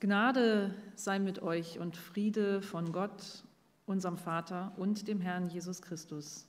Gnade 0.00 0.74
sei 0.94 1.18
mit 1.18 1.42
euch 1.42 1.78
und 1.78 1.94
Friede 1.94 2.62
von 2.62 2.90
Gott, 2.90 3.44
unserem 3.84 4.16
Vater 4.16 4.72
und 4.78 5.08
dem 5.08 5.20
Herrn 5.20 5.50
Jesus 5.50 5.82
Christus. 5.82 6.46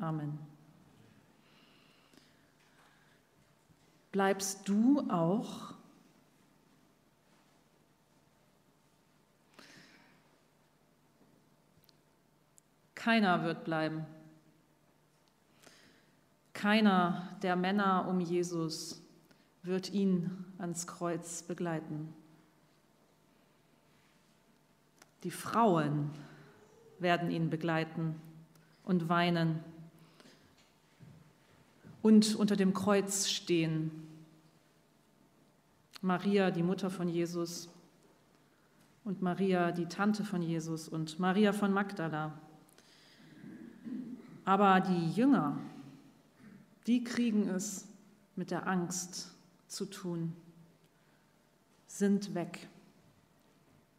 Amen. 0.00 0.36
Bleibst 4.10 4.68
du 4.68 5.08
auch? 5.08 5.74
Keiner 12.96 13.44
wird 13.44 13.64
bleiben. 13.64 14.06
Keiner 16.52 17.36
der 17.42 17.54
Männer 17.54 18.08
um 18.08 18.18
Jesus 18.18 19.02
wird 19.62 19.92
ihn 19.92 20.44
ans 20.58 20.88
Kreuz 20.88 21.44
begleiten. 21.44 22.12
Die 25.24 25.30
Frauen 25.30 26.10
werden 26.98 27.30
ihn 27.30 27.48
begleiten 27.48 28.14
und 28.84 29.08
weinen 29.08 29.60
und 32.02 32.34
unter 32.36 32.56
dem 32.56 32.74
Kreuz 32.74 33.30
stehen. 33.30 33.90
Maria, 36.02 36.50
die 36.50 36.62
Mutter 36.62 36.90
von 36.90 37.08
Jesus, 37.08 37.70
und 39.04 39.22
Maria, 39.22 39.72
die 39.72 39.86
Tante 39.86 40.24
von 40.24 40.42
Jesus, 40.42 40.88
und 40.88 41.18
Maria 41.18 41.54
von 41.54 41.72
Magdala. 41.72 42.38
Aber 44.44 44.80
die 44.80 45.12
Jünger, 45.12 45.58
die 46.86 47.02
kriegen 47.02 47.48
es 47.48 47.88
mit 48.36 48.50
der 48.50 48.66
Angst 48.66 49.34
zu 49.68 49.86
tun, 49.86 50.34
sind 51.86 52.34
weg, 52.34 52.68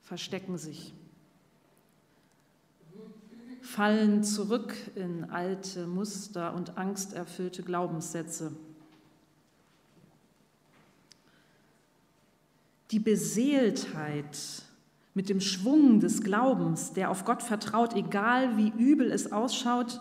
verstecken 0.02 0.60
sich 0.60 0.94
fallen 3.76 4.24
zurück 4.24 4.74
in 4.96 5.26
alte 5.26 5.86
Muster 5.86 6.54
und 6.54 6.78
angsterfüllte 6.78 7.62
Glaubenssätze. 7.62 8.54
Die 12.92 13.00
Beseeltheit 13.00 14.64
mit 15.14 15.28
dem 15.28 15.42
Schwung 15.42 16.00
des 16.00 16.22
Glaubens, 16.22 16.94
der 16.94 17.12
auf 17.12 17.26
Gott 17.26 17.44
vertraut, 17.44 17.98
egal 17.98 18.56
wie 18.56 18.70
übel 18.70 19.12
es 19.12 19.34
ausschaut, 19.34 20.00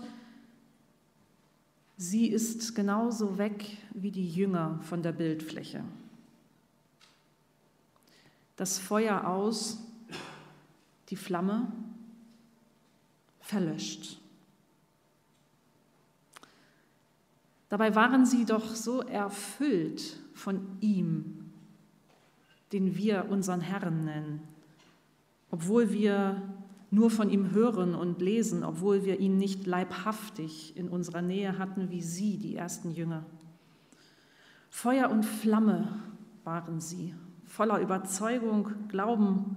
sie 1.96 2.28
ist 2.28 2.76
genauso 2.76 3.38
weg 3.38 3.76
wie 3.92 4.12
die 4.12 4.30
Jünger 4.30 4.78
von 4.82 5.02
der 5.02 5.12
Bildfläche. 5.12 5.82
Das 8.54 8.78
Feuer 8.78 9.26
aus, 9.26 9.80
die 11.10 11.16
Flamme 11.16 11.72
verlöscht. 13.54 14.20
Dabei 17.68 17.94
waren 17.94 18.26
sie 18.26 18.44
doch 18.44 18.74
so 18.74 19.02
erfüllt 19.02 20.18
von 20.34 20.60
ihm, 20.80 21.50
den 22.72 22.96
wir 22.96 23.26
unseren 23.30 23.60
Herrn 23.60 24.04
nennen, 24.04 24.40
obwohl 25.52 25.92
wir 25.92 26.42
nur 26.90 27.10
von 27.10 27.30
ihm 27.30 27.52
hören 27.52 27.94
und 27.94 28.20
lesen, 28.20 28.64
obwohl 28.64 29.04
wir 29.04 29.20
ihn 29.20 29.36
nicht 29.36 29.66
leibhaftig 29.66 30.76
in 30.76 30.88
unserer 30.88 31.22
Nähe 31.22 31.56
hatten 31.56 31.90
wie 31.90 32.02
sie, 32.02 32.38
die 32.38 32.56
ersten 32.56 32.90
Jünger. 32.90 33.24
Feuer 34.68 35.10
und 35.10 35.24
Flamme 35.24 36.02
waren 36.42 36.80
sie, 36.80 37.14
voller 37.46 37.78
Überzeugung, 37.78 38.70
Glauben, 38.88 39.56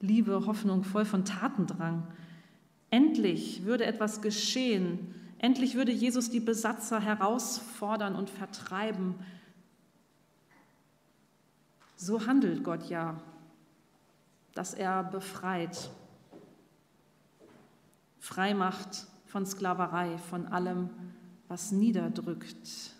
Liebe, 0.00 0.44
Hoffnung, 0.44 0.84
voll 0.84 1.06
von 1.06 1.24
Tatendrang. 1.24 2.06
Endlich 2.92 3.64
würde 3.64 3.86
etwas 3.86 4.20
geschehen. 4.20 5.14
Endlich 5.38 5.76
würde 5.76 5.92
Jesus 5.92 6.28
die 6.28 6.40
Besatzer 6.40 7.00
herausfordern 7.00 8.14
und 8.14 8.28
vertreiben. 8.28 9.14
So 11.96 12.26
handelt 12.26 12.62
Gott 12.62 12.90
ja, 12.90 13.18
dass 14.52 14.74
er 14.74 15.04
befreit, 15.04 15.88
frei 18.18 18.52
macht 18.52 19.06
von 19.24 19.46
Sklaverei, 19.46 20.18
von 20.18 20.48
allem, 20.48 20.90
was 21.48 21.72
niederdrückt. 21.72 22.90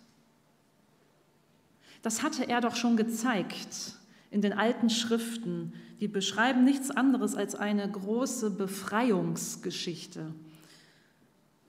Das 2.01 2.23
hatte 2.23 2.49
er 2.49 2.63
doch 2.63 2.77
schon 2.77 2.97
gezeigt 2.97 3.99
in 4.31 4.41
den 4.41 4.55
alten 4.55 4.89
Schriften, 4.89 5.75
die 6.03 6.09
beschreiben 6.09 6.65
nichts 6.65 6.91
anderes 6.91 7.37
als 7.37 7.55
eine 7.55 7.89
große 7.89 8.51
Befreiungsgeschichte. 8.51 10.35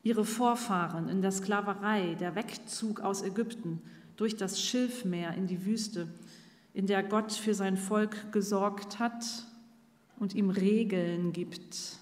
Ihre 0.01 0.25
Vorfahren 0.25 1.07
in 1.07 1.21
der 1.21 1.31
Sklaverei, 1.31 2.15
der 2.15 2.33
Wegzug 2.33 3.01
aus 3.01 3.21
Ägypten 3.21 3.79
durch 4.15 4.35
das 4.35 4.59
Schilfmeer 4.59 5.35
in 5.35 5.45
die 5.45 5.67
Wüste, 5.67 6.07
in 6.73 6.87
der 6.87 7.03
Gott 7.03 7.31
für 7.31 7.53
sein 7.53 7.77
Volk 7.77 8.31
gesorgt 8.31 8.97
hat 8.97 9.23
und 10.17 10.33
ihm 10.33 10.49
Regeln 10.49 11.31
gibt, 11.31 11.99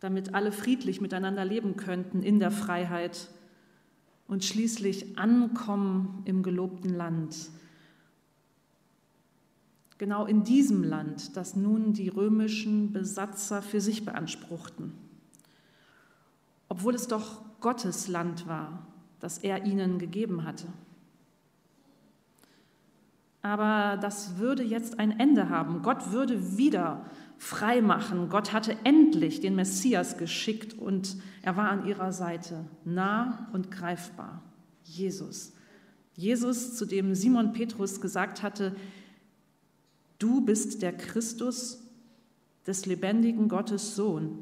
damit 0.00 0.34
alle 0.34 0.52
friedlich 0.52 1.00
miteinander 1.00 1.46
leben 1.46 1.76
könnten 1.76 2.22
in 2.22 2.40
der 2.40 2.50
Freiheit 2.50 3.30
und 4.26 4.44
schließlich 4.44 5.18
ankommen 5.18 6.20
im 6.26 6.42
gelobten 6.42 6.94
Land, 6.94 7.48
genau 9.98 10.26
in 10.26 10.44
diesem 10.44 10.84
Land, 10.84 11.36
das 11.36 11.56
nun 11.56 11.92
die 11.92 12.08
römischen 12.08 12.92
Besatzer 12.92 13.62
für 13.62 13.80
sich 13.80 14.04
beanspruchten. 14.04 14.92
Obwohl 16.68 16.94
es 16.94 17.08
doch 17.08 17.42
Gottes 17.60 18.08
Land 18.08 18.46
war, 18.46 18.86
das 19.20 19.38
er 19.38 19.66
ihnen 19.66 19.98
gegeben 19.98 20.44
hatte. 20.44 20.66
Aber 23.42 23.96
das 24.00 24.38
würde 24.38 24.62
jetzt 24.62 24.98
ein 24.98 25.18
Ende 25.18 25.48
haben. 25.48 25.82
Gott 25.82 26.12
würde 26.12 26.58
wieder 26.58 27.04
frei 27.38 27.80
machen. 27.80 28.28
Gott 28.28 28.52
hatte 28.52 28.76
endlich 28.84 29.40
den 29.40 29.54
Messias 29.54 30.18
geschickt 30.18 30.74
und 30.74 31.16
er 31.42 31.56
war 31.56 31.70
an 31.70 31.86
ihrer 31.86 32.12
Seite, 32.12 32.64
nah 32.84 33.48
und 33.52 33.70
greifbar. 33.70 34.42
Jesus. 34.82 35.52
Jesus, 36.14 36.76
zu 36.76 36.84
dem 36.84 37.14
Simon 37.14 37.52
Petrus 37.52 38.00
gesagt 38.00 38.42
hatte, 38.42 38.74
Du 40.18 40.40
bist 40.40 40.82
der 40.82 40.96
Christus 40.96 41.82
des 42.66 42.86
lebendigen 42.86 43.48
Gottes 43.48 43.94
Sohn. 43.94 44.38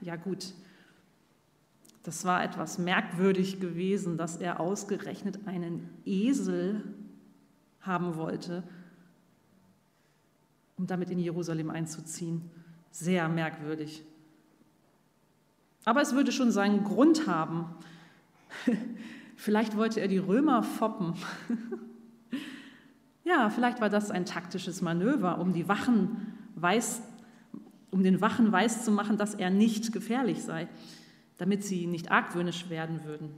Ja 0.00 0.16
gut, 0.16 0.54
das 2.02 2.24
war 2.24 2.42
etwas 2.42 2.78
merkwürdig 2.78 3.60
gewesen, 3.60 4.16
dass 4.16 4.36
er 4.36 4.60
ausgerechnet 4.60 5.46
einen 5.46 5.88
Esel 6.06 6.82
haben 7.82 8.16
wollte, 8.16 8.62
um 10.78 10.86
damit 10.86 11.10
in 11.10 11.18
Jerusalem 11.18 11.68
einzuziehen. 11.68 12.50
Sehr 12.90 13.28
merkwürdig. 13.28 14.02
Aber 15.84 16.00
es 16.00 16.14
würde 16.14 16.32
schon 16.32 16.50
seinen 16.50 16.84
Grund 16.84 17.26
haben. 17.26 17.66
Vielleicht 19.40 19.74
wollte 19.74 20.02
er 20.02 20.08
die 20.08 20.18
Römer 20.18 20.62
foppen. 20.62 21.14
ja, 23.24 23.48
vielleicht 23.48 23.80
war 23.80 23.88
das 23.88 24.10
ein 24.10 24.26
taktisches 24.26 24.82
Manöver, 24.82 25.38
um, 25.38 25.54
die 25.54 25.66
Wachen 25.66 26.36
weiß, 26.56 27.00
um 27.90 28.02
den 28.02 28.20
Wachen 28.20 28.52
weiszumachen, 28.52 29.16
dass 29.16 29.34
er 29.34 29.48
nicht 29.48 29.94
gefährlich 29.94 30.42
sei, 30.42 30.68
damit 31.38 31.64
sie 31.64 31.86
nicht 31.86 32.10
argwöhnisch 32.10 32.68
werden 32.68 33.02
würden. 33.06 33.30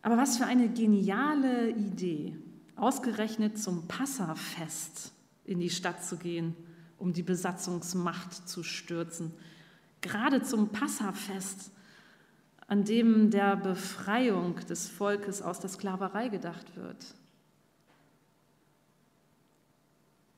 Aber 0.00 0.16
was 0.16 0.38
für 0.38 0.46
eine 0.46 0.70
geniale 0.70 1.72
Idee, 1.72 2.38
ausgerechnet 2.74 3.58
zum 3.58 3.86
Passafest 3.86 5.12
in 5.44 5.60
die 5.60 5.68
Stadt 5.68 6.02
zu 6.02 6.16
gehen, 6.16 6.56
um 6.96 7.12
die 7.12 7.22
Besatzungsmacht 7.22 8.48
zu 8.48 8.62
stürzen. 8.62 9.30
Gerade 10.00 10.40
zum 10.40 10.70
Passafest 10.70 11.70
an 12.72 12.84
dem 12.84 13.28
der 13.28 13.54
Befreiung 13.54 14.56
des 14.66 14.88
Volkes 14.88 15.42
aus 15.42 15.60
der 15.60 15.68
Sklaverei 15.68 16.28
gedacht 16.28 16.74
wird. 16.74 17.14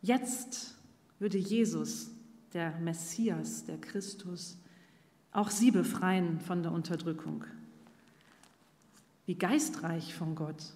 Jetzt 0.02 0.75
würde 1.20 1.38
Jesus, 1.38 2.10
der 2.52 2.76
Messias, 2.81 3.66
der 3.66 3.81
Christus, 3.81 4.58
auch 5.31 5.48
sie 5.48 5.70
befreien 5.70 6.40
von 6.40 6.64
der 6.64 6.72
Unterdrückung. 6.72 7.44
Wie 9.26 9.36
geistreich 9.36 10.12
von 10.12 10.34
Gott. 10.34 10.72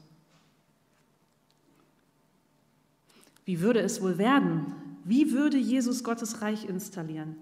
Wie 3.45 3.59
würde 3.59 3.81
es 3.81 4.01
wohl 4.01 4.17
werden? 4.19 4.75
Wie 5.03 5.33
würde 5.33 5.59
Jesus 5.59 6.05
Gottes 6.05 6.41
Reich 6.41 6.69
installieren? 6.69 7.35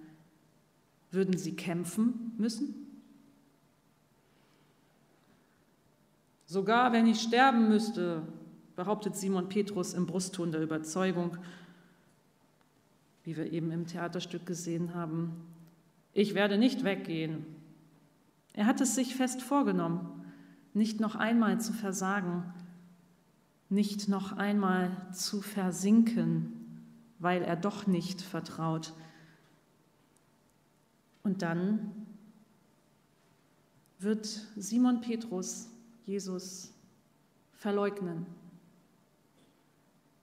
Würden 1.11 1.37
sie 1.37 1.55
kämpfen 1.55 2.33
müssen? 2.39 2.86
Sogar 6.47 6.93
wenn 6.93 7.07
ich 7.07 7.21
sterben 7.21 7.69
müsste, 7.69 8.23
behauptet 8.77 9.17
Simon 9.17 9.49
Petrus 9.49 9.95
im 9.95 10.07
Brustton 10.07 10.53
der 10.53 10.63
Überzeugung, 10.63 11.37
wie 13.25 13.37
wir 13.37 13.53
eben 13.53 13.73
im 13.73 13.87
Theaterstück 13.87 14.47
gesehen 14.47 14.95
haben, 14.95 15.33
ich 16.13 16.35
werde 16.35 16.57
nicht 16.57 16.85
weggehen. 16.85 17.45
Er 18.53 18.67
hat 18.67 18.81
es 18.81 18.95
sich 18.95 19.17
fest 19.17 19.43
vorgenommen, 19.43 20.25
nicht 20.73 21.01
noch 21.01 21.17
einmal 21.17 21.61
zu 21.61 21.73
versagen, 21.73 22.55
nicht 23.69 24.09
noch 24.09 24.33
einmal 24.33 24.97
zu 25.13 25.43
versinken, 25.43 26.53
weil 27.19 27.43
er 27.43 27.57
doch 27.57 27.87
nicht 27.87 28.23
vertraut. 28.23 28.95
Und 31.25 31.43
dann 31.43 31.93
wird 33.99 34.27
Simon 34.57 35.01
Petrus 35.01 35.69
Jesus 36.07 36.73
verleugnen. 37.53 38.27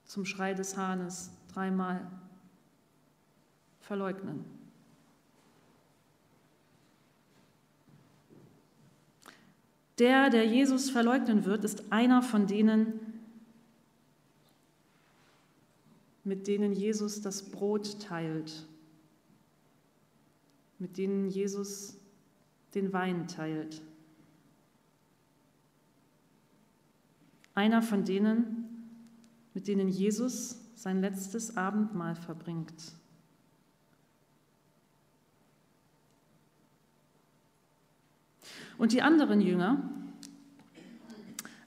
Zum 0.06 0.26
Schrei 0.26 0.54
des 0.54 0.78
Hahnes 0.78 1.32
dreimal 1.54 2.10
verleugnen. 3.82 4.46
Der, 10.00 10.30
der 10.30 10.46
Jesus 10.46 10.90
verleugnen 10.90 11.46
wird, 11.46 11.64
ist 11.64 11.92
einer 11.92 12.24
von 12.24 12.48
denen, 12.48 13.00
mit 16.24 16.48
denen 16.48 16.74
Jesus 16.74 17.22
das 17.22 17.44
Brot 17.44 18.00
teilt, 18.02 18.66
mit 20.80 20.98
denen 20.98 21.30
Jesus 21.30 21.96
den 22.74 22.92
Wein 22.94 23.28
teilt. 23.28 23.82
Einer 27.54 27.82
von 27.82 28.04
denen, 28.04 28.64
mit 29.54 29.68
denen 29.68 29.90
Jesus 29.90 30.60
sein 30.76 31.02
letztes 31.02 31.56
Abendmahl 31.56 32.16
verbringt. 32.16 32.74
Und 38.78 38.92
die 38.92 39.02
anderen 39.02 39.40
Jünger, 39.40 39.90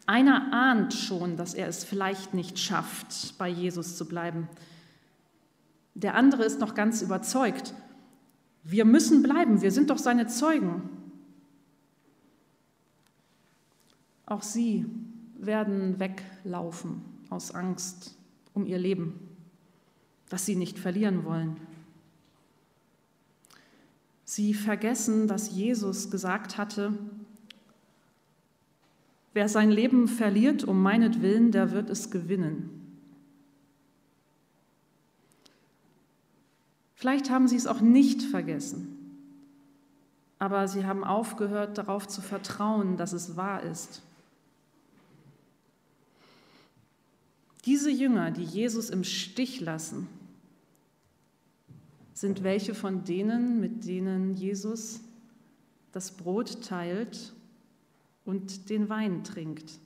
einer 0.07 0.53
ahnt 0.53 0.93
schon, 0.93 1.37
dass 1.37 1.55
er 1.55 1.69
es 1.69 1.85
vielleicht 1.85 2.35
nicht 2.35 2.59
schafft, 2.59 3.37
bei 3.39 3.49
Jesus 3.49 3.97
zu 3.97 4.07
bleiben. 4.07 4.49
Der 5.95 6.15
andere 6.15 6.45
ist 6.45 6.61
noch 6.61 6.75
ganz 6.75 7.03
überzeugt, 7.03 7.75
wir 8.63 8.85
müssen 8.85 9.23
bleiben, 9.23 9.63
wir 9.63 9.71
sind 9.71 9.91
doch 9.91 9.99
seine 9.99 10.27
Zeugen. 10.27 10.91
Auch 14.27 14.43
sie 14.43 14.85
werden 15.39 15.99
weglaufen 15.99 17.03
aus 17.31 17.53
Angst 17.53 18.17
um 18.55 18.67
ihr 18.67 18.79
Leben, 18.79 19.19
das 20.29 20.47
sie 20.47 20.57
nicht 20.57 20.79
verlieren 20.79 21.25
wollen. 21.25 21.57
Sie 24.25 24.55
vergessen, 24.55 25.29
dass 25.29 25.53
Jesus 25.55 26.11
gesagt 26.11 26.59
hatte, 26.59 26.99
wer 29.35 29.49
sein 29.49 29.71
Leben 29.71 30.09
verliert 30.09 30.65
um 30.65 30.83
meinetwillen, 30.83 31.53
der 31.53 31.71
wird 31.71 31.91
es 31.91 32.11
gewinnen. 32.11 32.77
Vielleicht 36.95 37.31
haben 37.31 37.47
sie 37.47 37.57
es 37.57 37.67
auch 37.67 37.83
nicht 37.83 38.23
vergessen, 38.23 38.97
aber 40.39 40.67
sie 40.67 40.87
haben 40.87 41.05
aufgehört 41.05 41.79
darauf 41.79 42.09
zu 42.09 42.23
vertrauen, 42.23 42.97
dass 42.97 43.13
es 43.13 43.37
wahr 43.37 43.63
ist. 43.63 44.03
Diese 47.67 47.91
Jünger, 47.91 48.31
die 48.31 48.45
Jesus 48.45 48.91
im 48.91 49.03
Stich 49.03 49.61
lassen, 49.61 50.07
sind 52.15 52.45
welche 52.45 52.75
von 52.75 53.03
denen, 53.03 53.61
mit 53.61 53.85
denen 53.85 54.35
Jesus 54.35 55.01
das 55.91 56.13
Brot 56.13 56.63
teilt 56.63 57.35
und 58.25 58.71
den 58.71 58.89
Wein 58.89 59.25
trinkt. 59.25 59.81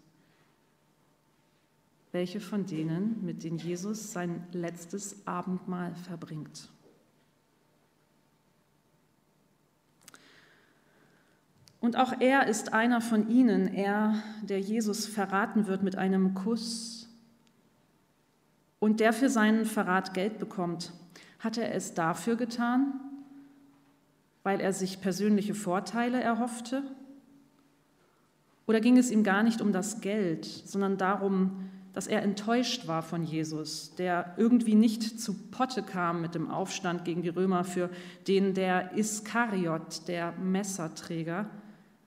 Welche 2.12 2.40
von 2.40 2.66
denen, 2.66 3.24
mit 3.24 3.44
denen 3.44 3.56
Jesus 3.56 4.12
sein 4.12 4.46
letztes 4.52 5.26
Abendmahl 5.26 5.94
verbringt. 5.94 6.68
Und 11.80 11.96
auch 11.96 12.20
er 12.20 12.46
ist 12.46 12.74
einer 12.74 13.00
von 13.00 13.30
ihnen, 13.30 13.66
er, 13.68 14.22
der 14.42 14.60
Jesus 14.60 15.06
verraten 15.06 15.66
wird 15.66 15.82
mit 15.82 15.96
einem 15.96 16.34
Kuss 16.34 17.00
und 18.80 18.98
der 18.98 19.12
für 19.12 19.28
seinen 19.28 19.64
Verrat 19.64 20.14
Geld 20.14 20.40
bekommt. 20.40 20.92
Hat 21.38 21.56
er 21.56 21.72
es 21.72 21.94
dafür 21.94 22.34
getan, 22.34 22.94
weil 24.42 24.60
er 24.60 24.72
sich 24.72 25.00
persönliche 25.00 25.54
Vorteile 25.54 26.20
erhoffte? 26.20 26.82
Oder 28.66 28.80
ging 28.80 28.96
es 28.96 29.10
ihm 29.10 29.22
gar 29.22 29.42
nicht 29.42 29.60
um 29.60 29.72
das 29.72 30.00
Geld, 30.00 30.44
sondern 30.44 30.96
darum, 30.96 31.70
dass 31.92 32.06
er 32.06 32.22
enttäuscht 32.22 32.86
war 32.86 33.02
von 33.02 33.24
Jesus, 33.24 33.94
der 33.96 34.34
irgendwie 34.36 34.74
nicht 34.74 35.20
zu 35.20 35.34
Potte 35.50 35.82
kam 35.82 36.20
mit 36.20 36.34
dem 36.34 36.50
Aufstand 36.50 37.04
gegen 37.04 37.22
die 37.22 37.28
Römer, 37.28 37.64
für 37.64 37.90
den 38.28 38.54
der 38.54 38.96
Iskariot, 38.96 40.06
der 40.08 40.32
Messerträger, 40.32 41.46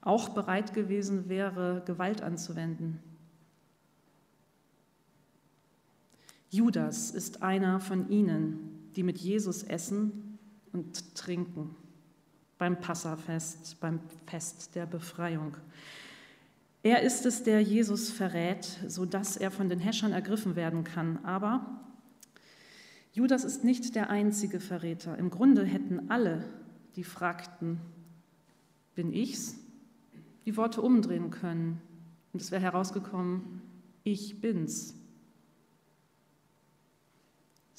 auch 0.02 0.30
bereit 0.30 0.74
gewesen 0.74 1.28
wäre, 1.28 1.84
Gewalt 1.86 2.22
anzuwenden. 2.22 3.00
Judas 6.54 7.10
ist 7.10 7.42
einer 7.42 7.80
von 7.80 8.10
ihnen, 8.10 8.92
die 8.96 9.02
mit 9.02 9.18
Jesus 9.18 9.64
essen 9.64 10.38
und 10.72 11.16
trinken 11.16 11.76
beim 12.60 12.80
Passafest, 12.80 13.80
beim 13.80 14.00
Fest 14.28 14.76
der 14.76 14.86
Befreiung. 14.86 15.58
Er 16.84 17.02
ist 17.02 17.26
es, 17.26 17.42
der 17.42 17.60
Jesus 17.62 18.12
verrät, 18.12 18.66
sodass 18.88 19.36
er 19.36 19.50
von 19.50 19.68
den 19.68 19.80
Häschern 19.80 20.12
ergriffen 20.12 20.56
werden 20.56 20.84
kann. 20.84 21.26
Aber 21.26 21.82
Judas 23.14 23.46
ist 23.46 23.64
nicht 23.64 23.96
der 23.96 24.12
einzige 24.12 24.60
Verräter. 24.60 25.18
Im 25.18 25.32
Grunde 25.32 25.66
hätten 25.66 26.12
alle, 26.12 26.46
die 26.96 27.04
fragten, 27.04 27.82
bin 28.94 29.12
ich's, 29.12 29.56
die 30.46 30.56
Worte 30.56 30.84
umdrehen 30.84 31.32
können. 31.32 31.82
Und 32.32 32.44
es 32.44 32.52
wäre 32.52 32.62
herausgekommen, 32.62 33.64
ich 34.04 34.40
bin's. 34.40 34.94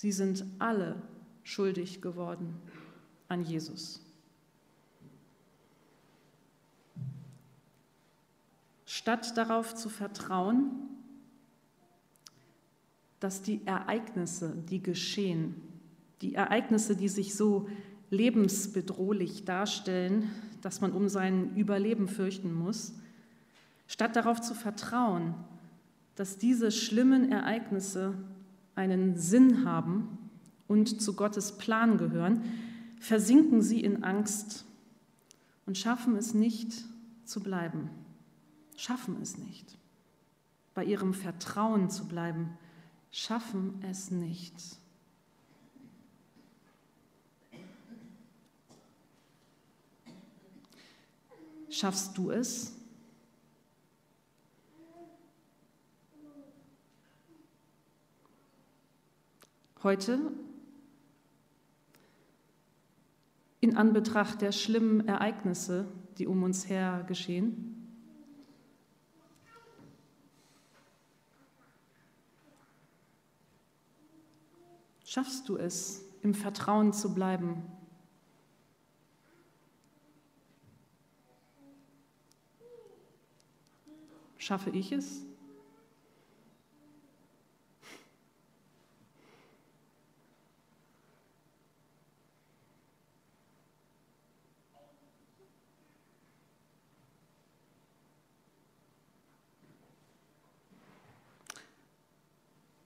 Sie 0.04 0.12
sind 0.12 0.44
alle 0.58 0.96
schuldig 1.44 2.02
geworden 2.02 2.60
an 3.28 3.42
Jesus. 3.42 4.02
Statt 8.84 9.34
darauf 9.38 9.74
zu 9.74 9.88
vertrauen, 9.88 10.72
dass 13.18 13.40
die 13.40 13.66
Ereignisse, 13.66 14.54
die 14.68 14.82
geschehen, 14.82 15.54
die 16.20 16.34
Ereignisse, 16.34 16.96
die 16.96 17.08
sich 17.08 17.34
so 17.34 17.66
lebensbedrohlich 18.10 19.46
darstellen, 19.46 20.30
dass 20.60 20.82
man 20.82 20.92
um 20.92 21.08
sein 21.08 21.56
Überleben 21.56 22.08
fürchten 22.08 22.52
muss, 22.52 22.92
statt 23.86 24.16
darauf 24.16 24.42
zu 24.42 24.52
vertrauen, 24.52 25.32
dass 26.14 26.36
diese 26.36 26.70
schlimmen 26.70 27.32
Ereignisse 27.32 28.12
einen 28.74 29.16
Sinn 29.16 29.64
haben 29.64 30.30
und 30.66 31.00
zu 31.00 31.14
Gottes 31.14 31.58
Plan 31.58 31.98
gehören, 31.98 32.42
versinken 32.98 33.62
sie 33.62 33.80
in 33.80 34.02
Angst 34.04 34.64
und 35.66 35.78
schaffen 35.78 36.16
es 36.16 36.34
nicht 36.34 36.84
zu 37.24 37.40
bleiben. 37.40 37.90
Schaffen 38.76 39.20
es 39.22 39.38
nicht. 39.38 39.78
Bei 40.74 40.84
ihrem 40.84 41.14
Vertrauen 41.14 41.90
zu 41.90 42.06
bleiben, 42.08 42.56
schaffen 43.10 43.80
es 43.88 44.10
nicht. 44.10 44.54
Schaffst 51.70 52.16
du 52.18 52.30
es? 52.30 52.72
Heute 59.84 60.32
in 63.60 63.76
Anbetracht 63.76 64.40
der 64.40 64.50
schlimmen 64.50 65.06
Ereignisse, 65.06 65.86
die 66.16 66.26
um 66.26 66.42
uns 66.42 66.68
her 66.68 67.04
geschehen? 67.06 67.70
Schaffst 75.04 75.48
du 75.48 75.56
es, 75.58 76.04
im 76.22 76.34
Vertrauen 76.34 76.94
zu 76.94 77.14
bleiben? 77.14 77.62
Schaffe 84.38 84.70
ich 84.70 84.92
es? 84.92 85.24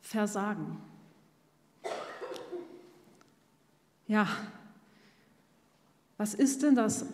Versagen. 0.09 0.79
Ja, 4.07 4.27
was 6.17 6.33
ist 6.33 6.63
denn 6.63 6.75
das 6.75 7.05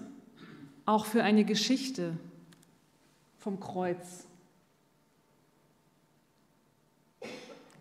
auch 0.87 1.05
für 1.05 1.25
eine 1.25 1.45
Geschichte 1.45 2.17
vom 3.37 3.59
Kreuz? 3.59 4.29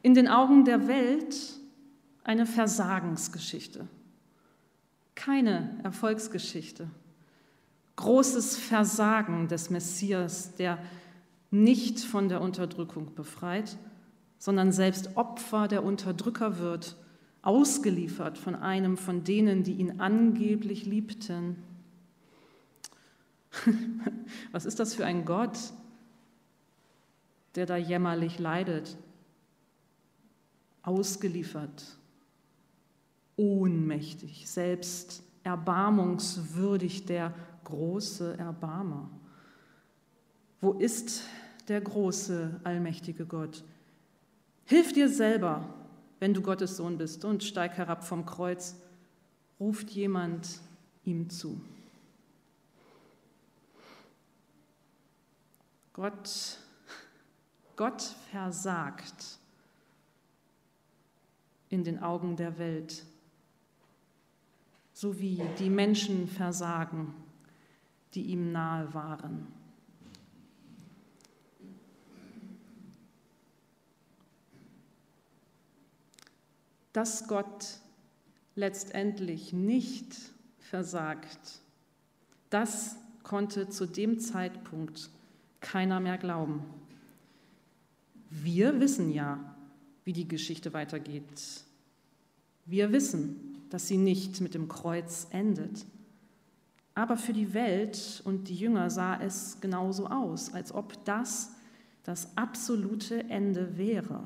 In 0.01 0.15
den 0.15 0.27
Augen 0.27 0.65
der 0.65 0.87
Welt 0.87 1.59
eine 2.23 2.47
Versagensgeschichte, 2.47 3.87
keine 5.13 5.79
Erfolgsgeschichte. 5.83 6.89
Großes 7.97 8.57
Versagen 8.57 9.47
des 9.47 9.69
Messias, 9.69 10.55
der 10.55 10.79
nicht 11.51 11.99
von 11.99 12.29
der 12.29 12.41
Unterdrückung 12.41 13.13
befreit, 13.13 13.77
sondern 14.43 14.73
selbst 14.73 15.15
Opfer 15.15 15.69
der 15.69 15.85
Unterdrücker 15.85 16.59
wird, 16.59 16.97
ausgeliefert 17.43 18.37
von 18.37 18.55
einem 18.55 18.97
von 18.97 19.23
denen, 19.23 19.63
die 19.63 19.71
ihn 19.71 20.01
angeblich 20.01 20.85
liebten. 20.85 21.63
Was 24.51 24.65
ist 24.65 24.81
das 24.81 24.95
für 24.95 25.05
ein 25.05 25.23
Gott, 25.23 25.57
der 27.55 27.65
da 27.65 27.77
jämmerlich 27.77 28.37
leidet? 28.37 28.97
Ausgeliefert, 30.81 31.95
ohnmächtig, 33.37 34.49
selbst 34.49 35.23
erbarmungswürdig 35.45 37.05
der 37.05 37.33
große 37.63 38.37
Erbarmer. 38.37 39.09
Wo 40.59 40.73
ist 40.73 41.23
der 41.69 41.79
große, 41.79 42.59
allmächtige 42.65 43.25
Gott? 43.25 43.63
Hilf 44.65 44.93
dir 44.93 45.09
selber, 45.09 45.73
wenn 46.19 46.33
du 46.33 46.41
Gottes 46.41 46.77
Sohn 46.77 46.97
bist 46.97 47.25
und 47.25 47.43
steig 47.43 47.73
herab 47.73 48.05
vom 48.05 48.25
Kreuz, 48.25 48.75
ruft 49.59 49.89
jemand 49.89 50.59
ihm 51.03 51.29
zu. 51.29 51.59
Gott, 55.93 56.57
Gott 57.75 58.01
versagt 58.31 59.37
in 61.69 61.83
den 61.83 62.01
Augen 62.01 62.35
der 62.35 62.57
Welt, 62.57 63.03
so 64.93 65.19
wie 65.19 65.43
die 65.59 65.69
Menschen 65.69 66.27
versagen, 66.27 67.13
die 68.13 68.23
ihm 68.23 68.51
nahe 68.51 68.93
waren. 68.93 69.47
Dass 76.93 77.27
Gott 77.27 77.79
letztendlich 78.55 79.51
nicht 79.51 80.15
versagt, 80.59 81.59
das 82.49 82.95
konnte 83.23 83.69
zu 83.69 83.85
dem 83.85 84.19
Zeitpunkt 84.19 85.09
keiner 85.59 85.99
mehr 85.99 86.17
glauben. 86.17 86.63
Wir 88.29 88.79
wissen 88.79 89.11
ja, 89.11 89.55
wie 90.03 90.13
die 90.13 90.27
Geschichte 90.27 90.73
weitergeht. 90.73 91.63
Wir 92.65 92.91
wissen, 92.91 93.57
dass 93.69 93.87
sie 93.87 93.97
nicht 93.97 94.41
mit 94.41 94.53
dem 94.53 94.67
Kreuz 94.67 95.27
endet. 95.31 95.85
Aber 96.95 97.17
für 97.17 97.33
die 97.33 97.53
Welt 97.53 98.21
und 98.25 98.49
die 98.49 98.55
Jünger 98.55 98.89
sah 98.89 99.19
es 99.19 99.59
genauso 99.61 100.07
aus, 100.07 100.53
als 100.53 100.71
ob 100.71 101.03
das 101.05 101.51
das 102.03 102.37
absolute 102.37 103.29
Ende 103.29 103.77
wäre. 103.77 104.23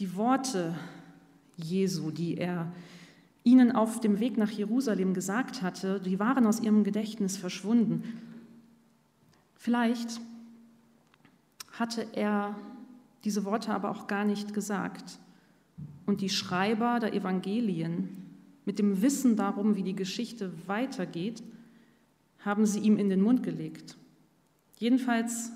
Die 0.00 0.16
Worte 0.16 0.74
Jesu, 1.58 2.10
die 2.10 2.38
er 2.38 2.72
ihnen 3.44 3.70
auf 3.70 4.00
dem 4.00 4.18
Weg 4.18 4.38
nach 4.38 4.50
Jerusalem 4.50 5.12
gesagt 5.12 5.60
hatte, 5.60 6.00
die 6.00 6.18
waren 6.18 6.46
aus 6.46 6.58
ihrem 6.58 6.84
Gedächtnis 6.84 7.36
verschwunden. 7.36 8.02
Vielleicht 9.56 10.22
hatte 11.72 12.06
er 12.14 12.58
diese 13.24 13.44
Worte 13.44 13.74
aber 13.74 13.90
auch 13.90 14.06
gar 14.06 14.24
nicht 14.24 14.54
gesagt. 14.54 15.18
Und 16.06 16.22
die 16.22 16.30
Schreiber 16.30 16.98
der 16.98 17.12
Evangelien, 17.12 18.08
mit 18.64 18.78
dem 18.78 19.02
Wissen 19.02 19.36
darum, 19.36 19.76
wie 19.76 19.82
die 19.82 19.94
Geschichte 19.96 20.50
weitergeht, 20.66 21.42
haben 22.38 22.64
sie 22.64 22.80
ihm 22.80 22.96
in 22.96 23.10
den 23.10 23.20
Mund 23.20 23.42
gelegt. 23.42 23.98
Jedenfalls 24.78 25.52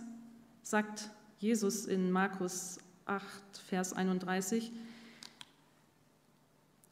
sagt 0.63 1.09
Jesus 1.39 1.87
in 1.87 2.11
Markus 2.11 2.79
8, 3.06 3.25
Vers 3.66 3.92
31. 3.92 4.73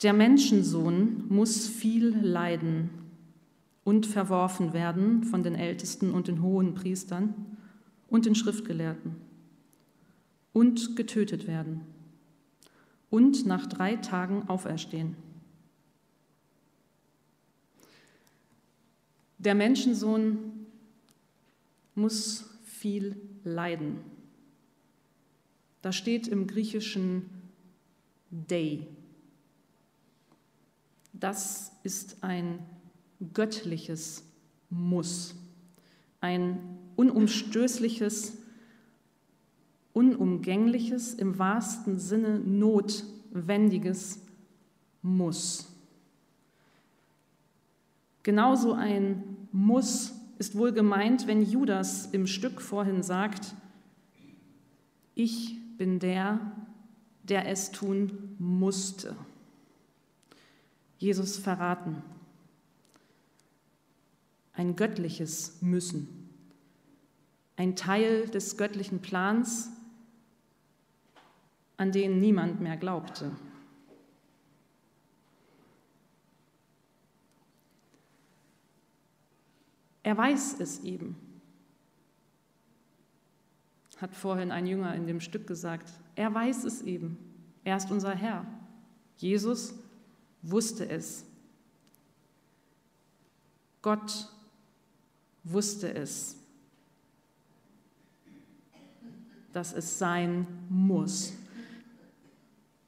Der 0.03 0.13
Menschensohn 0.13 1.25
muss 1.29 1.69
viel 1.69 2.09
leiden 2.21 2.91
und 3.85 4.07
verworfen 4.07 4.73
werden 4.73 5.25
von 5.25 5.43
den 5.43 5.55
Ältesten 5.55 6.13
und 6.13 6.29
den 6.29 6.43
hohen 6.43 6.75
Priestern 6.75 7.35
und 8.09 8.27
den 8.27 8.35
Schriftgelehrten 8.35 9.17
und 10.53 10.97
getötet 10.97 11.47
werden 11.47 11.81
und 13.11 13.47
nach 13.47 13.67
drei 13.67 13.97
Tagen 13.97 14.49
auferstehen. 14.49 15.17
Der 19.39 19.55
Menschensohn 19.55 20.67
muss 21.95 22.49
viel 22.65 23.17
leiden. 23.45 24.12
Da 25.83 25.91
steht 25.93 26.29
im 26.29 26.47
Griechischen 26.47 27.29
Day. 28.31 28.87
Das 31.13 31.73
ist 31.83 32.23
ein 32.23 32.61
göttliches 33.35 34.25
Muss, 34.71 35.35
ein 36.21 36.79
unumstößliches, 36.97 38.39
unumgängliches, 39.93 41.15
im 41.15 41.39
wahrsten 41.39 41.99
Sinne 41.99 42.39
notwendiges 42.39 44.21
Muss. 45.03 45.69
Genauso 48.23 48.73
ein 48.73 49.23
Muss 49.51 50.13
ist 50.39 50.57
wohl 50.57 50.73
gemeint, 50.73 51.27
wenn 51.27 51.43
Judas 51.43 52.07
im 52.07 52.27
Stück 52.27 52.61
vorhin 52.61 53.03
sagt, 53.03 53.55
ich 55.15 55.62
bin 55.83 55.99
der, 55.99 56.39
der 57.25 57.49
es 57.49 57.73
tun 57.73 58.37
musste. 58.39 59.17
Jesus 60.97 61.39
verraten. 61.39 62.05
Ein 64.53 64.77
göttliches 64.77 65.61
Müssen. 65.61 66.31
Ein 67.57 67.75
Teil 67.75 68.29
des 68.29 68.57
göttlichen 68.57 69.03
Plans, 69.03 69.71
an 71.79 71.91
den 71.91 72.21
niemand 72.21 72.61
mehr 72.61 72.77
glaubte. 72.77 73.33
Er 80.05 80.17
weiß 80.17 80.61
es 80.61 80.85
eben 80.85 81.17
hat 84.03 84.17
vorhin 84.17 84.51
ein 84.51 84.67
Jünger 84.67 84.97
in 84.97 85.07
dem 85.07 85.21
Stück 85.21 85.47
gesagt. 85.47 85.89
Er 86.17 86.35
weiß 86.35 86.65
es 86.65 86.83
eben. 86.83 87.17
Er 87.63 87.77
ist 87.77 87.91
unser 87.93 88.15
Herr. 88.17 88.45
Jesus 89.17 89.75
wusste 90.43 90.89
es. 90.89 91.25
Gott 93.81 94.29
wusste 95.45 95.95
es, 95.95 96.37
dass 99.53 99.73
es 99.73 99.99
sein 100.01 100.47
muss, 100.69 101.35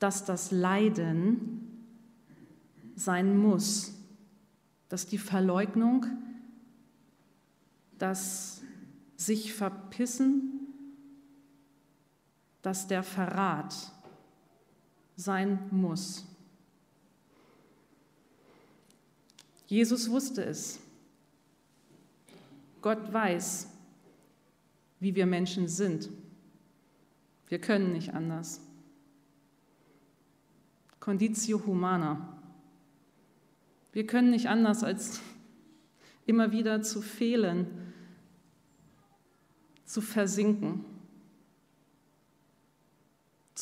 dass 0.00 0.24
das 0.24 0.50
Leiden 0.50 1.86
sein 2.96 3.38
muss, 3.38 3.94
dass 4.88 5.06
die 5.06 5.18
Verleugnung, 5.18 6.06
das 7.98 8.62
sich 9.16 9.52
verpissen, 9.52 10.63
dass 12.64 12.86
der 12.86 13.02
Verrat 13.02 13.74
sein 15.16 15.58
muss. 15.70 16.24
Jesus 19.66 20.08
wusste 20.08 20.42
es. 20.42 20.80
Gott 22.80 23.12
weiß, 23.12 23.68
wie 24.98 25.14
wir 25.14 25.26
Menschen 25.26 25.68
sind. 25.68 26.08
Wir 27.48 27.60
können 27.60 27.92
nicht 27.92 28.14
anders. 28.14 28.62
Conditio 31.00 31.66
humana. 31.66 32.40
Wir 33.92 34.06
können 34.06 34.30
nicht 34.30 34.48
anders, 34.48 34.82
als 34.82 35.20
immer 36.24 36.50
wieder 36.50 36.80
zu 36.80 37.02
fehlen, 37.02 37.66
zu 39.84 40.00
versinken, 40.00 40.93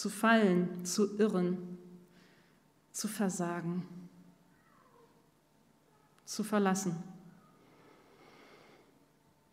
zu 0.03 0.11
fallen, 0.11 0.85
zu 0.85 1.17
irren, 1.17 1.79
zu 2.91 3.07
versagen, 3.07 3.87
zu 6.25 6.43
verlassen. 6.43 6.97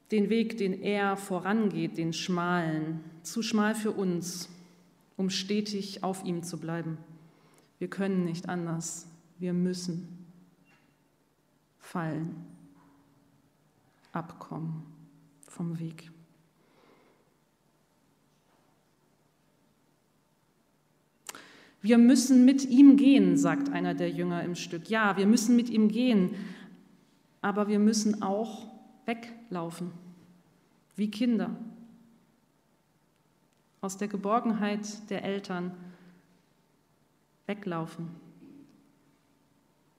Den 0.09 0.31
Weg, 0.31 0.57
den 0.57 0.81
er 0.81 1.17
vorangeht, 1.17 1.99
den 1.99 2.13
schmalen, 2.13 3.03
zu 3.21 3.43
schmal 3.43 3.75
für 3.75 3.91
uns, 3.91 4.49
um 5.17 5.29
stetig 5.29 6.03
auf 6.03 6.25
ihm 6.25 6.41
zu 6.41 6.57
bleiben. 6.57 6.97
Wir 7.77 7.87
können 7.87 8.25
nicht 8.25 8.49
anders, 8.49 9.05
wir 9.37 9.53
müssen 9.53 10.25
fallen, 11.77 12.43
abkommen 14.13 14.81
vom 15.47 15.77
Weg. 15.77 16.09
Wir 21.81 21.97
müssen 21.97 22.43
mit 22.43 22.65
ihm 22.65 22.97
gehen, 22.97 23.37
sagt 23.37 23.69
einer 23.69 23.93
der 23.93 24.09
Jünger 24.09 24.43
im 24.43 24.55
Stück. 24.55 24.89
Ja, 24.89 25.15
wir 25.15 25.25
müssen 25.25 25.55
mit 25.55 25.69
ihm 25.69 25.87
gehen, 25.87 26.35
aber 27.41 27.67
wir 27.67 27.79
müssen 27.79 28.21
auch 28.21 28.67
weglaufen, 29.05 29.91
wie 30.95 31.09
Kinder, 31.09 31.55
aus 33.81 33.97
der 33.97 34.09
Geborgenheit 34.09 35.09
der 35.09 35.23
Eltern 35.23 35.71
weglaufen, 37.47 38.09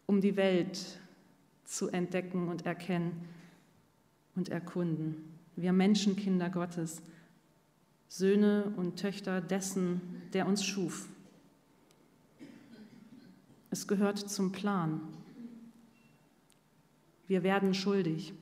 um 0.07 0.21
die 0.21 0.37
Welt 0.37 1.01
zu 1.65 1.89
entdecken 1.89 2.49
und 2.49 2.67
erkennen 2.67 3.13
und 4.37 4.51
erkunden. 4.51 5.17
Wir 5.57 5.73
Menschenkinder 5.73 6.51
Gottes, 6.51 7.01
Söhne 8.09 8.73
und 8.77 8.97
Töchter 8.97 9.41
dessen, 9.41 10.01
der 10.33 10.47
uns 10.47 10.65
schuf. 10.65 11.09
Es 13.73 13.87
gehört 13.87 14.19
zum 14.19 14.51
Plan. 14.51 15.01
Wir 17.29 17.45
werden 17.45 17.73
schuldig. 17.73 18.35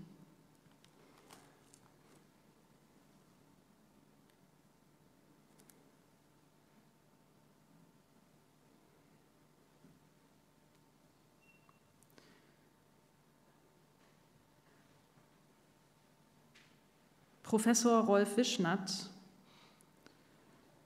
Professor 17.42 18.04
Rolf 18.04 18.36
Wischnatt 18.36 19.10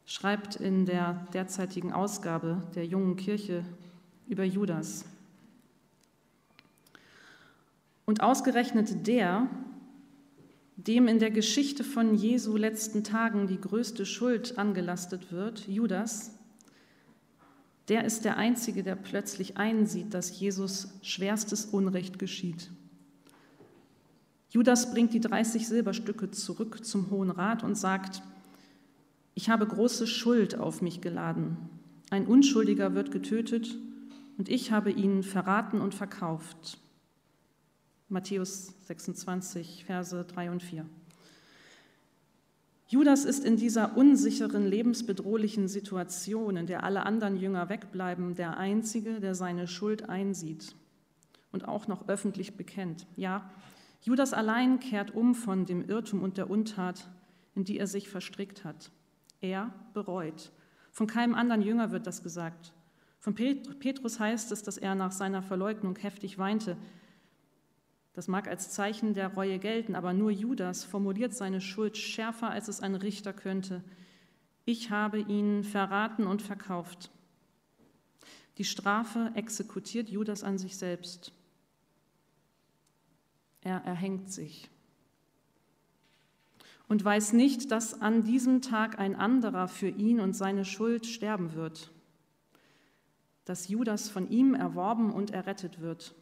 schreibt 0.04 0.56
in 0.56 0.86
der 0.86 1.26
derzeitigen 1.32 1.92
Ausgabe 1.92 2.62
der 2.74 2.86
Jungen 2.86 3.16
Kirche 3.16 3.64
über 4.28 4.44
Judas. 4.44 5.04
Und 8.04 8.22
ausgerechnet 8.22 9.06
der, 9.06 9.48
dem 10.76 11.08
in 11.08 11.18
der 11.18 11.30
Geschichte 11.30 11.84
von 11.84 12.14
Jesu 12.14 12.56
letzten 12.56 13.04
Tagen 13.04 13.46
die 13.46 13.60
größte 13.60 14.04
Schuld 14.04 14.58
angelastet 14.58 15.32
wird, 15.32 15.66
Judas, 15.68 16.32
der 17.88 18.04
ist 18.04 18.24
der 18.24 18.36
Einzige, 18.36 18.82
der 18.82 18.96
plötzlich 18.96 19.56
einsieht, 19.56 20.14
dass 20.14 20.38
Jesus 20.38 20.88
schwerstes 21.02 21.66
Unrecht 21.66 22.18
geschieht. 22.18 22.70
Judas 24.50 24.92
bringt 24.92 25.14
die 25.14 25.20
30 25.20 25.66
Silberstücke 25.66 26.30
zurück 26.30 26.84
zum 26.84 27.10
Hohen 27.10 27.30
Rat 27.30 27.62
und 27.64 27.74
sagt, 27.74 28.22
ich 29.34 29.48
habe 29.48 29.66
große 29.66 30.06
Schuld 30.06 30.58
auf 30.58 30.82
mich 30.82 31.00
geladen. 31.00 31.56
Ein 32.10 32.26
Unschuldiger 32.26 32.94
wird 32.94 33.10
getötet 33.10 33.76
und 34.42 34.48
ich 34.48 34.72
habe 34.72 34.90
ihn 34.90 35.22
verraten 35.22 35.80
und 35.80 35.94
verkauft. 35.94 36.76
Matthäus 38.08 38.74
26, 38.88 39.84
Verse 39.84 40.24
3 40.24 40.50
und 40.50 40.64
4. 40.64 40.84
Judas 42.88 43.24
ist 43.24 43.44
in 43.44 43.56
dieser 43.56 43.96
unsicheren, 43.96 44.66
lebensbedrohlichen 44.66 45.68
Situation, 45.68 46.56
in 46.56 46.66
der 46.66 46.82
alle 46.82 47.06
anderen 47.06 47.36
Jünger 47.36 47.68
wegbleiben, 47.68 48.34
der 48.34 48.56
Einzige, 48.56 49.20
der 49.20 49.36
seine 49.36 49.68
Schuld 49.68 50.08
einsieht 50.08 50.74
und 51.52 51.68
auch 51.68 51.86
noch 51.86 52.08
öffentlich 52.08 52.56
bekennt. 52.56 53.06
Ja, 53.14 53.48
Judas 54.00 54.32
allein 54.32 54.80
kehrt 54.80 55.14
um 55.14 55.36
von 55.36 55.66
dem 55.66 55.88
Irrtum 55.88 56.20
und 56.20 56.36
der 56.36 56.50
Untat, 56.50 57.08
in 57.54 57.62
die 57.62 57.78
er 57.78 57.86
sich 57.86 58.08
verstrickt 58.08 58.64
hat. 58.64 58.90
Er 59.40 59.72
bereut. 59.94 60.50
Von 60.90 61.06
keinem 61.06 61.36
anderen 61.36 61.62
Jünger 61.62 61.92
wird 61.92 62.08
das 62.08 62.24
gesagt. 62.24 62.72
Von 63.22 63.36
Petrus 63.36 64.18
heißt 64.18 64.50
es, 64.50 64.64
dass 64.64 64.78
er 64.78 64.96
nach 64.96 65.12
seiner 65.12 65.44
Verleugnung 65.44 65.94
heftig 65.94 66.38
weinte. 66.38 66.76
Das 68.14 68.26
mag 68.26 68.48
als 68.48 68.70
Zeichen 68.70 69.14
der 69.14 69.32
Reue 69.34 69.60
gelten, 69.60 69.94
aber 69.94 70.12
nur 70.12 70.32
Judas 70.32 70.82
formuliert 70.82 71.32
seine 71.32 71.60
Schuld 71.60 71.96
schärfer, 71.96 72.50
als 72.50 72.66
es 72.66 72.80
ein 72.80 72.96
Richter 72.96 73.32
könnte. 73.32 73.84
Ich 74.64 74.90
habe 74.90 75.20
ihn 75.20 75.62
verraten 75.62 76.26
und 76.26 76.42
verkauft. 76.42 77.12
Die 78.58 78.64
Strafe 78.64 79.30
exekutiert 79.36 80.08
Judas 80.08 80.42
an 80.42 80.58
sich 80.58 80.76
selbst. 80.76 81.32
Er 83.60 83.76
erhängt 83.84 84.32
sich 84.32 84.68
und 86.88 87.04
weiß 87.04 87.34
nicht, 87.34 87.70
dass 87.70 88.00
an 88.00 88.24
diesem 88.24 88.62
Tag 88.62 88.98
ein 88.98 89.14
anderer 89.14 89.68
für 89.68 89.88
ihn 89.88 90.18
und 90.18 90.32
seine 90.32 90.64
Schuld 90.64 91.06
sterben 91.06 91.54
wird, 91.54 91.92
dass 93.44 93.68
Judas 93.68 94.08
von 94.08 94.28
ihm 94.30 94.54
erworben 94.54 95.12
und 95.12 95.30
errettet 95.30 95.80
wird. 95.80 96.14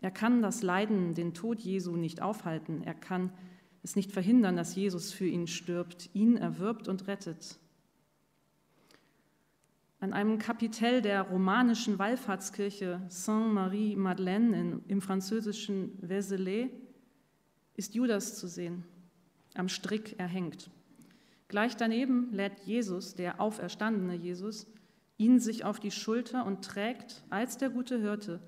Er 0.00 0.10
kann 0.10 0.42
das 0.42 0.62
Leiden, 0.62 1.14
den 1.14 1.34
Tod 1.34 1.60
Jesu 1.60 1.96
nicht 1.96 2.20
aufhalten. 2.20 2.82
Er 2.82 2.94
kann 2.94 3.32
es 3.82 3.96
nicht 3.96 4.12
verhindern, 4.12 4.56
dass 4.56 4.74
Jesus 4.74 5.12
für 5.12 5.26
ihn 5.26 5.46
stirbt, 5.46 6.10
ihn 6.14 6.36
erwirbt 6.36 6.88
und 6.88 7.06
rettet. 7.06 7.58
An 10.00 10.12
einem 10.12 10.38
Kapitell 10.38 11.00
der 11.00 11.22
romanischen 11.22 11.98
Wallfahrtskirche 11.98 13.00
Saint-Marie-Madeleine 13.08 14.80
im 14.86 15.00
französischen 15.00 15.98
Vézelay 16.02 16.68
ist 17.74 17.94
Judas 17.94 18.36
zu 18.36 18.46
sehen, 18.46 18.84
am 19.54 19.70
Strick 19.70 20.18
erhängt. 20.18 20.70
Gleich 21.48 21.76
daneben 21.76 22.32
lädt 22.32 22.60
Jesus, 22.66 23.14
der 23.14 23.40
auferstandene 23.40 24.14
Jesus, 24.14 24.66
ihn 25.16 25.40
sich 25.40 25.64
auf 25.64 25.80
die 25.80 25.90
Schulter 25.90 26.44
und 26.44 26.64
trägt 26.64 27.24
als 27.30 27.56
der 27.58 27.70
gute 27.70 28.00
Hirte 28.00 28.40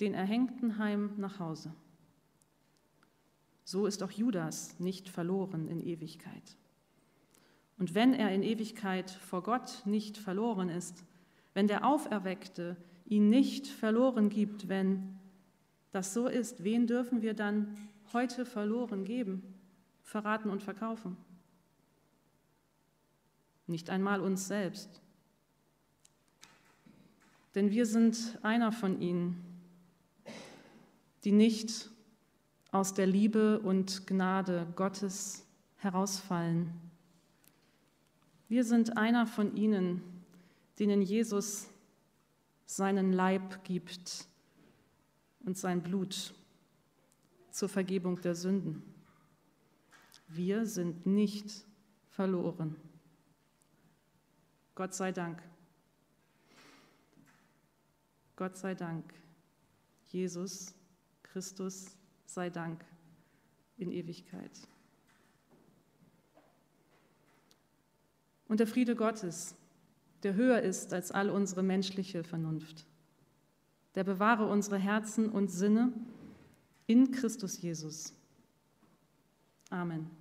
den 0.00 0.14
Erhängten 0.14 0.78
heim 0.78 1.12
nach 1.18 1.38
Hause. 1.38 1.74
So 3.64 3.86
ist 3.86 4.02
auch 4.02 4.10
Judas 4.10 4.80
nicht 4.80 5.08
verloren 5.08 5.68
in 5.68 5.80
Ewigkeit. 5.80 6.56
Und 7.78 7.94
wenn 7.94 8.14
er 8.14 8.32
in 8.32 8.42
Ewigkeit 8.42 9.10
vor 9.10 9.42
Gott 9.42 9.82
nicht 9.84 10.18
verloren 10.18 10.68
ist, 10.68 11.04
wenn 11.54 11.66
der 11.66 11.86
Auferweckte 11.86 12.76
ihn 13.06 13.28
nicht 13.28 13.66
verloren 13.66 14.28
gibt, 14.28 14.68
wenn 14.68 15.18
das 15.92 16.14
so 16.14 16.26
ist, 16.26 16.62
wen 16.62 16.86
dürfen 16.86 17.22
wir 17.22 17.34
dann 17.34 17.76
heute 18.12 18.44
verloren 18.44 19.04
geben, 19.04 19.42
verraten 20.02 20.50
und 20.50 20.62
verkaufen? 20.62 21.16
Nicht 23.66 23.90
einmal 23.90 24.20
uns 24.20 24.48
selbst. 24.48 24.99
Denn 27.54 27.70
wir 27.70 27.86
sind 27.86 28.38
einer 28.42 28.72
von 28.72 29.00
ihnen, 29.00 29.44
die 31.24 31.32
nicht 31.32 31.90
aus 32.70 32.94
der 32.94 33.06
Liebe 33.06 33.60
und 33.60 34.06
Gnade 34.06 34.66
Gottes 34.76 35.44
herausfallen 35.76 36.72
wir 38.50 38.64
sind 38.64 38.96
einer 38.96 39.28
von 39.28 39.56
ihnen, 39.56 40.02
denen 40.80 41.02
Jesus 41.02 41.68
seinen 42.66 43.12
Leib 43.12 43.62
gibt 43.62 44.26
und 45.44 45.56
sein 45.56 45.84
Blut 45.84 46.34
zur 47.52 47.68
Vergebung 47.68 48.20
der 48.22 48.34
Sünden. 48.34 48.82
Wir 50.26 50.66
sind 50.66 51.06
nicht 51.06 51.64
verloren. 52.08 52.74
Gott 54.74 54.94
sei 54.94 55.12
Dank. 55.12 55.40
Gott 58.40 58.56
sei 58.56 58.74
Dank. 58.74 59.04
Jesus 60.08 60.74
Christus 61.22 61.94
sei 62.24 62.48
Dank. 62.48 62.82
in 63.76 63.92
Ewigkeit. 63.92 64.50
Und 68.48 68.60
der 68.60 68.66
Friede 68.66 68.94
Gottes, 68.94 69.54
der 70.22 70.34
höher 70.34 70.60
ist 70.60 70.92
als 70.92 71.10
all 71.10 71.30
unsere 71.30 71.62
menschliche 71.62 72.24
Vernunft, 72.24 72.86
der 73.94 74.04
bewahre 74.04 74.46
unsere 74.46 74.78
Herzen 74.78 75.30
und 75.30 75.48
Sinne 75.50 75.92
in 76.86 77.10
Christus 77.10 77.60
Jesus. 77.60 78.14
Amen. 79.70 80.19